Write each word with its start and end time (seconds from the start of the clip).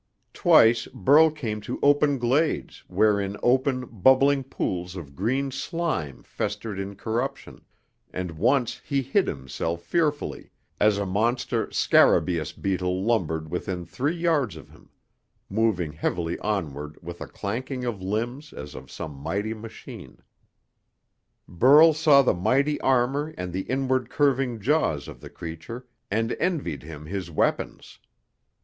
Twice 0.33 0.87
Burl 0.87 1.29
came 1.29 1.61
to 1.61 1.77
open 1.83 2.17
glades 2.17 2.83
wherein 2.87 3.37
open, 3.43 3.85
bubbling 3.85 4.43
pools 4.43 4.95
of 4.95 5.15
green 5.15 5.51
slime 5.51 6.23
festered 6.23 6.79
in 6.79 6.95
corruption, 6.95 7.61
and 8.11 8.31
once 8.31 8.79
he 8.83 9.03
hid 9.03 9.27
himself 9.27 9.83
fearfully 9.83 10.49
as 10.79 10.97
a 10.97 11.05
monster 11.05 11.69
scarabeus 11.69 12.51
beetle 12.51 13.03
lumbered 13.03 13.51
within 13.51 13.85
three 13.85 14.15
yards 14.15 14.55
of 14.55 14.71
him, 14.71 14.89
moving 15.51 15.91
heavily 15.93 16.39
onward 16.39 16.97
with 17.03 17.21
a 17.21 17.27
clanking 17.27 17.85
of 17.85 18.01
limbs 18.01 18.53
as 18.53 18.73
of 18.73 18.89
some 18.89 19.13
mighty 19.15 19.53
machine. 19.53 20.17
Burl 21.47 21.93
saw 21.93 22.23
the 22.23 22.33
mighty 22.33 22.81
armour 22.81 23.35
and 23.37 23.53
the 23.53 23.69
inward 23.69 24.09
curving 24.09 24.59
jaws 24.59 25.07
of 25.07 25.21
the 25.21 25.29
creature, 25.29 25.85
and 26.09 26.31
envied 26.39 26.81
him 26.81 27.05
his 27.05 27.29
weapons. 27.29 27.99